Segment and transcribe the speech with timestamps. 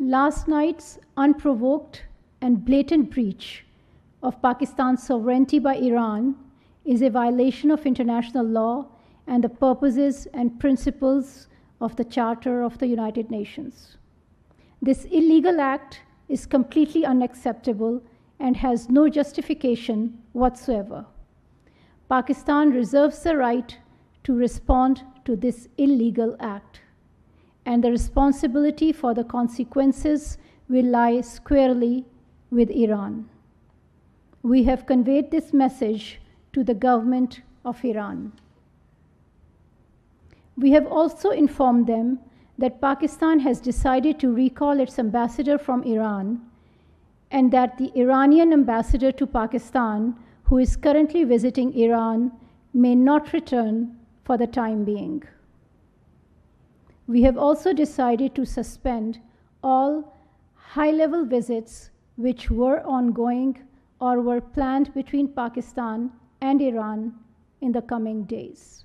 [0.00, 2.02] Last night's unprovoked
[2.40, 3.64] and blatant breach
[4.24, 6.34] of Pakistan's sovereignty by Iran
[6.84, 8.86] is a violation of international law
[9.28, 11.46] and the purposes and principles
[11.80, 13.96] of the Charter of the United Nations.
[14.82, 18.02] This illegal act is completely unacceptable
[18.40, 21.06] and has no justification whatsoever.
[22.08, 23.78] Pakistan reserves the right
[24.24, 26.80] to respond to this illegal act,
[27.66, 30.38] and the responsibility for the consequences
[30.68, 32.04] will lie squarely
[32.50, 33.28] with Iran.
[34.42, 36.20] We have conveyed this message
[36.52, 38.32] to the government of Iran.
[40.56, 42.20] We have also informed them
[42.58, 46.42] that Pakistan has decided to recall its ambassador from Iran
[47.30, 52.30] and that the Iranian ambassador to Pakistan, who is currently visiting Iran,
[52.72, 55.24] may not return for the time being.
[57.06, 59.20] We have also decided to suspend
[59.62, 60.14] all
[60.54, 63.58] high level visits which were ongoing
[64.00, 66.10] or were planned between Pakistan
[66.40, 67.14] and Iran
[67.60, 68.83] in the coming days.